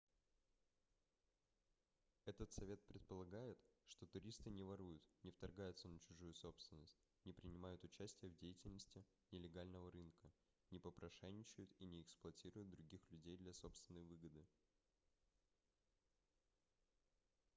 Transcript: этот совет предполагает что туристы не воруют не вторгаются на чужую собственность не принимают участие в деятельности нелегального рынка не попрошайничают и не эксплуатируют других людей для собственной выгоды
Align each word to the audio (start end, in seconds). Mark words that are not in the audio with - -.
этот 2.25 2.51
совет 2.51 2.81
предполагает 2.85 3.59
что 3.85 4.07
туристы 4.07 4.49
не 4.49 4.63
воруют 4.63 5.03
не 5.21 5.29
вторгаются 5.29 5.87
на 5.89 5.99
чужую 5.99 6.33
собственность 6.33 6.97
не 7.23 7.33
принимают 7.33 7.83
участие 7.83 8.31
в 8.31 8.35
деятельности 8.39 9.05
нелегального 9.29 9.91
рынка 9.91 10.31
не 10.71 10.79
попрошайничают 10.79 11.71
и 11.77 11.85
не 11.85 12.01
эксплуатируют 12.01 12.71
других 12.71 13.07
людей 13.11 13.37
для 13.37 13.53
собственной 13.53 14.01
выгоды 14.01 14.43